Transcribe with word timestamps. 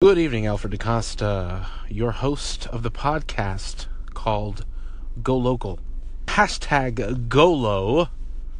Good 0.00 0.16
evening, 0.16 0.46
Alfred 0.46 0.70
DaCosta, 0.70 1.66
your 1.88 2.12
host 2.12 2.68
of 2.68 2.84
the 2.84 2.90
podcast 2.90 3.86
called 4.14 4.64
Go 5.24 5.36
Local. 5.36 5.80
Hashtag 6.26 7.28
GOLO. 7.28 8.08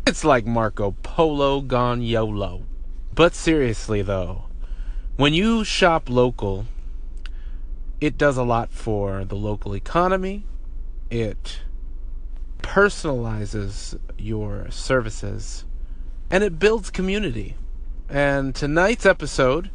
It's 0.04 0.24
like 0.24 0.46
Marco 0.46 0.96
Polo 1.04 1.60
gone 1.60 2.02
YOLO. 2.02 2.64
But 3.14 3.36
seriously, 3.36 4.02
though, 4.02 4.46
when 5.16 5.32
you 5.32 5.62
shop 5.62 6.10
local, 6.10 6.66
it 8.00 8.18
does 8.18 8.36
a 8.36 8.42
lot 8.42 8.72
for 8.72 9.24
the 9.24 9.36
local 9.36 9.76
economy. 9.76 10.44
It 11.08 11.60
personalizes 12.62 13.96
your 14.18 14.72
services 14.72 15.64
and 16.32 16.42
it 16.42 16.58
builds 16.58 16.90
community. 16.90 17.54
And 18.08 18.56
tonight's 18.56 19.06
episode 19.06 19.70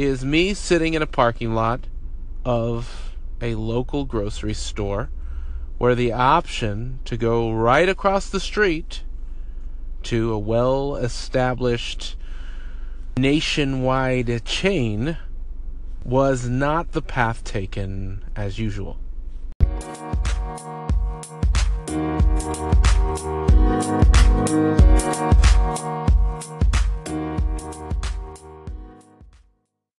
is 0.00 0.24
me 0.24 0.54
sitting 0.54 0.94
in 0.94 1.02
a 1.02 1.06
parking 1.06 1.54
lot 1.54 1.86
of 2.42 3.14
a 3.42 3.54
local 3.54 4.06
grocery 4.06 4.54
store 4.54 5.10
where 5.76 5.94
the 5.94 6.10
option 6.10 6.98
to 7.04 7.18
go 7.18 7.52
right 7.52 7.86
across 7.86 8.30
the 8.30 8.40
street 8.40 9.02
to 10.02 10.32
a 10.32 10.38
well 10.38 10.96
established 10.96 12.16
nationwide 13.18 14.42
chain 14.46 15.18
was 16.02 16.48
not 16.48 16.92
the 16.92 17.02
path 17.02 17.44
taken 17.44 18.24
as 18.34 18.58
usual. 18.58 18.96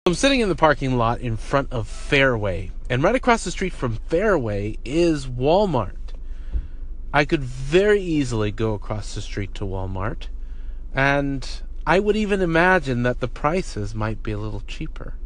I'm 0.08 0.16
sitting 0.16 0.40
in 0.40 0.50
the 0.50 0.56
parking 0.56 0.98
lot 0.98 1.22
in 1.22 1.38
front 1.38 1.72
of 1.72 1.88
Fairway, 1.88 2.72
and 2.90 3.04
right 3.04 3.14
across 3.14 3.44
the 3.44 3.52
street 3.52 3.72
from 3.72 3.98
Fairway 4.08 4.80
is 4.84 5.28
Walmart. 5.28 6.16
I 7.14 7.24
could 7.24 7.44
very 7.44 8.02
easily 8.02 8.52
go 8.52 8.74
across 8.74 9.14
the 9.14 9.22
street 9.22 9.54
to 9.54 9.64
Walmart, 9.64 10.26
and 10.92 11.48
I 11.86 12.00
would 12.00 12.16
even 12.16 12.42
imagine 12.42 13.04
that 13.04 13.20
the 13.20 13.28
prices 13.28 13.94
might 13.94 14.24
be 14.24 14.32
a 14.32 14.40
little 14.40 14.62
cheaper. 14.62 15.18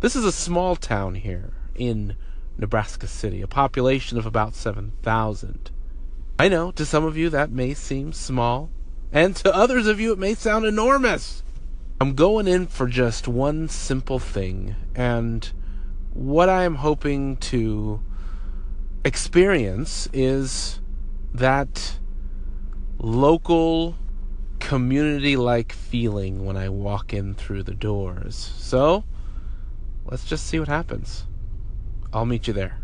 This 0.00 0.16
is 0.16 0.24
a 0.24 0.32
small 0.32 0.74
town 0.74 1.14
here 1.14 1.52
in 1.76 2.16
Nebraska 2.58 3.06
City, 3.06 3.42
a 3.42 3.46
population 3.46 4.18
of 4.18 4.26
about 4.26 4.56
7,000. 4.56 5.70
I 6.36 6.48
know 6.48 6.72
to 6.72 6.84
some 6.84 7.04
of 7.04 7.16
you 7.16 7.30
that 7.30 7.52
may 7.52 7.74
seem 7.74 8.12
small, 8.12 8.70
and 9.12 9.36
to 9.36 9.54
others 9.54 9.86
of 9.86 10.00
you 10.00 10.12
it 10.12 10.18
may 10.18 10.34
sound 10.34 10.64
enormous. 10.64 11.44
I'm 11.98 12.14
going 12.14 12.46
in 12.46 12.66
for 12.66 12.86
just 12.86 13.26
one 13.26 13.70
simple 13.70 14.18
thing, 14.18 14.76
and 14.94 15.50
what 16.12 16.50
I 16.50 16.64
am 16.64 16.74
hoping 16.74 17.38
to 17.38 18.02
experience 19.02 20.06
is 20.12 20.80
that 21.32 21.98
local 22.98 23.96
community 24.58 25.36
like 25.36 25.72
feeling 25.72 26.44
when 26.44 26.58
I 26.58 26.68
walk 26.68 27.14
in 27.14 27.34
through 27.34 27.62
the 27.62 27.72
doors. 27.72 28.52
So, 28.58 29.04
let's 30.04 30.26
just 30.26 30.46
see 30.46 30.58
what 30.58 30.68
happens. 30.68 31.24
I'll 32.12 32.26
meet 32.26 32.46
you 32.46 32.52
there. 32.52 32.78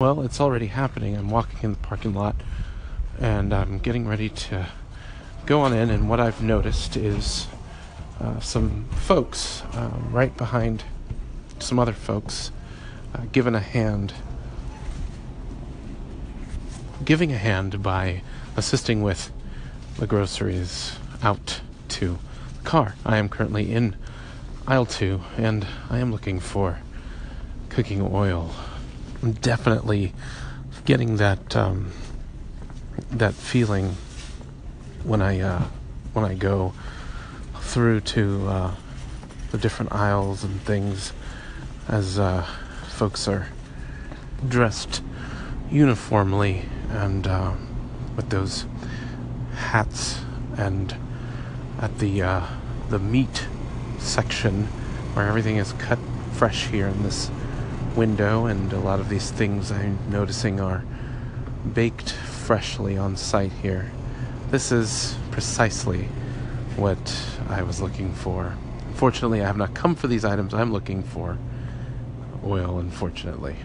Well, 0.00 0.22
it's 0.22 0.40
already 0.40 0.66
happening. 0.66 1.16
I'm 1.16 1.30
walking 1.30 1.58
in 1.62 1.72
the 1.72 1.78
parking 1.78 2.14
lot 2.14 2.36
and 3.18 3.52
I'm 3.52 3.80
getting 3.80 4.06
ready 4.06 4.28
to 4.28 4.68
go 5.44 5.60
on 5.60 5.72
in, 5.72 5.90
and 5.90 6.08
what 6.08 6.20
I've 6.20 6.40
noticed 6.40 6.96
is 6.96 7.48
uh, 8.20 8.40
some 8.40 8.84
folks 8.90 9.62
um, 9.74 10.08
right 10.12 10.36
behind 10.36 10.84
some 11.58 11.78
other 11.78 11.92
folks 11.92 12.50
uh, 13.14 13.22
giving 13.32 13.54
a 13.54 13.60
hand 13.60 14.12
giving 17.04 17.32
a 17.32 17.38
hand 17.38 17.82
by 17.82 18.22
assisting 18.56 19.02
with 19.02 19.30
the 19.98 20.06
groceries 20.06 20.96
out 21.22 21.60
to 21.88 22.18
the 22.58 22.64
car. 22.64 22.94
I 23.04 23.16
am 23.18 23.28
currently 23.28 23.72
in 23.72 23.96
aisle 24.66 24.86
2 24.86 25.20
and 25.36 25.66
I 25.88 25.98
am 25.98 26.12
looking 26.12 26.40
for 26.40 26.78
cooking 27.68 28.02
oil. 28.02 28.50
I'm 29.22 29.32
definitely 29.32 30.12
getting 30.84 31.16
that 31.16 31.56
um, 31.56 31.92
that 33.10 33.34
feeling 33.34 33.96
when 35.04 35.22
I 35.22 35.40
uh, 35.40 35.64
when 36.12 36.24
I 36.24 36.34
go 36.34 36.74
through 37.68 38.00
to 38.00 38.48
uh, 38.48 38.74
the 39.50 39.58
different 39.58 39.92
aisles 39.92 40.42
and 40.42 40.60
things 40.62 41.12
as 41.86 42.18
uh, 42.18 42.42
folks 42.88 43.28
are 43.28 43.48
dressed 44.48 45.02
uniformly 45.70 46.62
and 46.90 47.26
uh, 47.26 47.52
with 48.16 48.30
those 48.30 48.64
hats 49.54 50.20
and 50.56 50.96
at 51.78 51.98
the 51.98 52.22
uh, 52.22 52.46
the 52.88 52.98
meat 52.98 53.46
section 53.98 54.64
where 55.12 55.28
everything 55.28 55.56
is 55.56 55.74
cut 55.74 55.98
fresh 56.32 56.68
here 56.68 56.88
in 56.88 57.02
this 57.02 57.30
window 57.94 58.46
and 58.46 58.72
a 58.72 58.78
lot 58.78 58.98
of 58.98 59.10
these 59.10 59.30
things 59.30 59.70
I'm 59.70 59.98
noticing 60.10 60.58
are 60.58 60.84
baked 61.74 62.12
freshly 62.12 62.96
on 62.96 63.16
site 63.16 63.52
here. 63.52 63.90
This 64.50 64.72
is 64.72 65.16
precisely 65.30 66.08
what 66.78 67.28
I 67.48 67.62
was 67.62 67.82
looking 67.82 68.12
for. 68.12 68.54
Unfortunately, 68.86 69.42
I 69.42 69.46
have 69.46 69.56
not 69.56 69.74
come 69.74 69.96
for 69.96 70.06
these 70.06 70.24
items. 70.24 70.54
I'm 70.54 70.72
looking 70.72 71.02
for 71.02 71.36
oil, 72.44 72.78
unfortunately. 72.78 73.56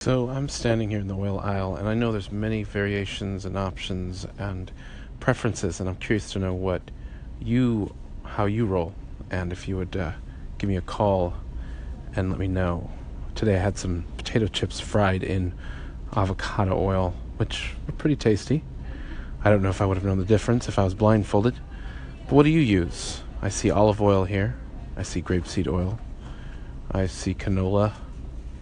So 0.00 0.28
I'm 0.28 0.48
standing 0.48 0.90
here 0.90 1.00
in 1.00 1.08
the 1.08 1.16
oil 1.16 1.40
aisle, 1.40 1.74
and 1.74 1.88
I 1.88 1.94
know 1.94 2.12
there's 2.12 2.30
many 2.30 2.62
variations 2.62 3.44
and 3.44 3.58
options 3.58 4.26
and 4.38 4.70
preferences, 5.18 5.80
and 5.80 5.88
I'm 5.88 5.96
curious 5.96 6.30
to 6.32 6.38
know 6.38 6.54
what 6.54 6.82
you, 7.40 7.92
how 8.22 8.44
you 8.44 8.66
roll, 8.66 8.94
and 9.30 9.50
if 9.50 9.66
you 9.66 9.76
would 9.76 9.96
uh, 9.96 10.12
give 10.58 10.70
me 10.70 10.76
a 10.76 10.82
call 10.82 11.34
and 12.14 12.30
let 12.30 12.38
me 12.38 12.46
know. 12.46 12.92
Today 13.34 13.56
I 13.56 13.58
had 13.58 13.76
some 13.76 14.04
potato 14.18 14.46
chips 14.46 14.78
fried 14.78 15.24
in 15.24 15.52
avocado 16.14 16.78
oil, 16.78 17.14
which 17.38 17.74
were 17.86 17.94
pretty 17.94 18.14
tasty. 18.14 18.62
I 19.44 19.50
don't 19.50 19.60
know 19.60 19.68
if 19.68 19.82
I 19.82 19.86
would 19.86 19.98
have 19.98 20.06
known 20.06 20.16
the 20.16 20.24
difference 20.24 20.68
if 20.68 20.78
I 20.78 20.84
was 20.84 20.94
blindfolded. 20.94 21.54
But 22.24 22.32
what 22.32 22.44
do 22.44 22.50
you 22.50 22.60
use? 22.60 23.20
I 23.42 23.50
see 23.50 23.70
olive 23.70 24.00
oil 24.00 24.24
here. 24.24 24.56
I 24.96 25.02
see 25.02 25.20
grapeseed 25.20 25.68
oil. 25.70 26.00
I 26.90 27.04
see 27.06 27.34
canola. 27.34 27.92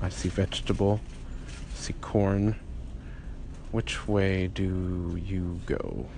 I 0.01 0.09
see 0.09 0.29
vegetable. 0.29 1.01
I 1.47 1.79
see 1.79 1.93
corn. 2.01 2.57
Which 3.71 4.09
way 4.09 4.49
do 4.49 5.21
you 5.25 5.61
go? 5.67 6.09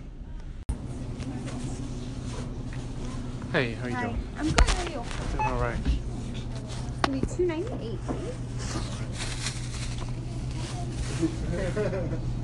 Hey, 3.53 3.75
how 3.75 3.85
are 3.85 3.91
you 3.91 3.97
Hi. 3.97 4.05
doing? 4.05 4.29
I'm 4.39 4.49
good, 4.51 4.61
how 4.61 4.83
are 4.83 4.89
you? 4.89 5.05
Doing 5.37 5.47
all 5.47 5.61
right. 5.61 5.79
It's 6.33 7.07
going 7.07 7.21
to 7.21 7.27
be 7.27 7.35
298 7.37 7.99
eh? 12.01 12.41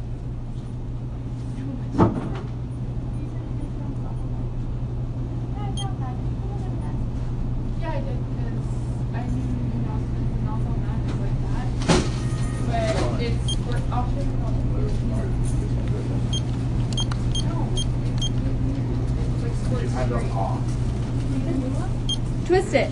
Twist 22.46 22.74
it. 22.74 22.90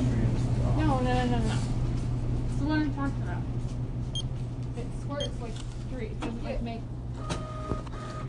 No, 0.76 1.00
no, 1.00 1.02
no, 1.02 1.24
no, 1.24 1.38
no. 1.38 1.58
It's 2.48 2.58
the 2.58 2.64
one 2.64 2.82
I'm 2.82 2.94
talking 2.94 3.22
about. 3.22 3.42
It 4.76 4.86
squirts 5.00 5.40
like 5.40 5.52
straight. 5.88 6.10
It 6.10 6.20
doesn't 6.20 6.44
like 6.44 6.62
make. 6.62 6.80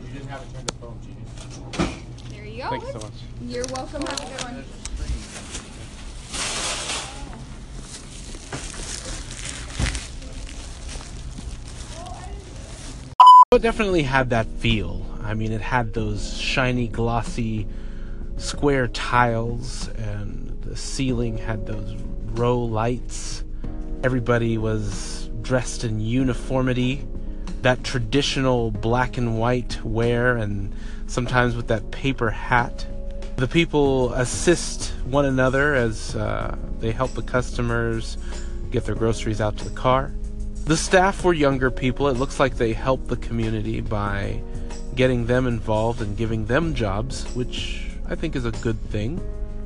You 0.02 0.12
didn't 0.12 0.28
have 0.28 0.46
to 0.46 0.54
turn 0.54 0.66
the 0.66 0.72
phone, 0.74 0.98
Gene. 1.02 1.16
There 2.30 2.44
you 2.44 2.62
go. 2.62 2.70
Thanks 2.70 2.92
so 2.92 2.98
much. 2.98 3.12
You're 3.42 3.66
welcome. 3.72 4.02
Have 4.02 4.20
a 4.20 4.24
good 4.24 4.42
one. 4.42 4.64
It 13.52 13.62
definitely 13.62 14.04
had 14.04 14.30
that 14.30 14.46
feel. 14.46 15.04
I 15.24 15.34
mean, 15.34 15.50
it 15.50 15.60
had 15.60 15.92
those 15.92 16.38
shiny, 16.38 16.86
glossy, 16.86 17.66
square 18.36 18.86
tiles, 18.86 19.88
and 19.88 20.56
the 20.62 20.76
ceiling 20.76 21.36
had 21.36 21.66
those 21.66 21.96
row 22.26 22.60
lights. 22.60 23.42
Everybody 24.04 24.56
was 24.56 25.30
dressed 25.42 25.82
in 25.82 25.98
uniformity, 25.98 27.04
that 27.62 27.82
traditional 27.82 28.70
black 28.70 29.16
and 29.16 29.36
white 29.36 29.82
wear, 29.82 30.36
and 30.36 30.72
sometimes 31.08 31.56
with 31.56 31.66
that 31.66 31.90
paper 31.90 32.30
hat. 32.30 32.86
The 33.34 33.48
people 33.48 34.12
assist 34.12 34.92
one 35.06 35.24
another 35.24 35.74
as 35.74 36.14
uh, 36.14 36.56
they 36.78 36.92
help 36.92 37.14
the 37.14 37.22
customers 37.22 38.16
get 38.70 38.84
their 38.84 38.94
groceries 38.94 39.40
out 39.40 39.56
to 39.56 39.64
the 39.64 39.74
car. 39.74 40.12
The 40.64 40.76
staff 40.76 41.24
were 41.24 41.32
younger 41.32 41.70
people. 41.70 42.08
It 42.08 42.16
looks 42.16 42.38
like 42.38 42.56
they 42.56 42.72
helped 42.72 43.08
the 43.08 43.16
community 43.16 43.80
by 43.80 44.42
getting 44.94 45.26
them 45.26 45.46
involved 45.46 46.00
and 46.00 46.16
giving 46.16 46.46
them 46.46 46.74
jobs, 46.74 47.24
which 47.34 47.90
I 48.06 48.14
think 48.14 48.36
is 48.36 48.44
a 48.44 48.50
good 48.52 48.80
thing. 48.90 49.20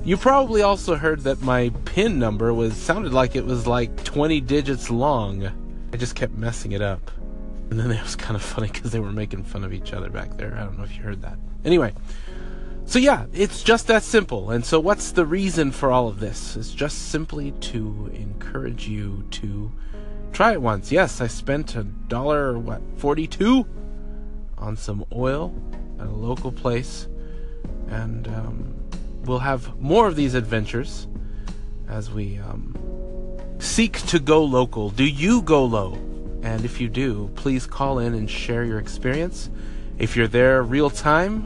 You 0.05 0.17
probably 0.17 0.62
also 0.62 0.96
heard 0.96 1.20
that 1.20 1.41
my 1.41 1.70
PIN 1.87 2.19
number 2.19 2.52
was 2.52 2.75
sounded 2.76 3.12
like 3.12 3.37
it 3.37 3.44
was 3.44 3.67
like 3.67 4.05
20 4.05 4.41
digits 4.43 4.91
long. 4.91 5.50
I 5.93 5.96
just 5.96 6.14
kept 6.14 6.35
messing 6.35 6.73
it 6.73 6.82
up. 6.82 7.11
And 7.70 7.81
then 7.81 7.91
it 7.91 8.02
was 8.02 8.14
kind 8.14 8.37
of 8.37 8.43
funny 8.43 8.69
because 8.69 8.93
they 8.93 9.00
were 9.00 9.12
making 9.12 9.44
fun 9.44 9.64
of 9.64 9.73
each 9.73 9.93
other 9.93 10.11
back 10.11 10.37
there. 10.37 10.55
I 10.55 10.64
don't 10.64 10.76
know 10.76 10.85
if 10.85 10.94
you 10.96 11.02
heard 11.02 11.23
that. 11.23 11.38
Anyway, 11.64 11.94
so 12.87 12.99
yeah, 12.99 13.26
it's 13.32 13.62
just 13.62 13.87
that 13.87 14.02
simple. 14.02 14.50
And 14.50 14.64
so 14.64 14.79
what's 14.79 15.12
the 15.12 15.25
reason 15.25 15.73
for 15.73 15.91
all 15.91 16.08
of 16.08 16.20
this? 16.20 16.56
It's 16.56 16.73
just 16.73 17.11
simply 17.11 17.52
to 17.52 18.11
encourage 18.14 18.87
you 18.87 19.25
to 19.32 19.73
try 20.34 20.52
it 20.52 20.60
once. 20.60 20.90
Yes, 20.90 21.20
I 21.20 21.28
spent 21.28 21.76
a 21.76 21.84
dollar 21.84 22.58
what, 22.58 22.82
42 22.96 23.64
on 24.58 24.76
some 24.76 25.04
oil 25.14 25.54
at 26.00 26.06
a 26.06 26.10
local 26.10 26.50
place. 26.50 27.06
And 27.88 28.26
um, 28.28 28.75
we'll 29.25 29.38
have 29.38 29.81
more 29.81 30.08
of 30.08 30.16
these 30.16 30.34
adventures 30.34 31.06
as 31.88 32.10
we 32.10 32.38
um, 32.38 32.76
seek 33.60 34.00
to 34.08 34.19
go 34.19 34.42
local. 34.42 34.90
Do 34.90 35.04
you 35.04 35.40
go 35.42 35.64
low? 35.64 35.94
And 36.42 36.64
if 36.64 36.81
you 36.81 36.88
do, 36.88 37.31
please 37.36 37.64
call 37.64 38.00
in 38.00 38.14
and 38.14 38.28
share 38.28 38.64
your 38.64 38.78
experience. 38.78 39.48
If 39.98 40.16
you're 40.16 40.28
there 40.28 40.62
real 40.62 40.90
time, 40.90 41.42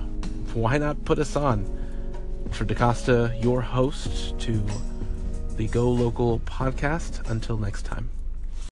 why 0.55 0.79
not 0.79 1.05
put 1.05 1.19
us 1.19 1.37
on? 1.37 1.75
For 2.51 2.65
DaCosta, 2.65 3.39
your 3.43 3.61
host 3.61 4.39
to 4.41 4.63
the 5.57 5.69
Go 5.69 5.91
Local 5.91 6.41
podcast. 6.41 7.29
Until 7.31 7.59
next 7.59 7.85
time. 7.85 8.09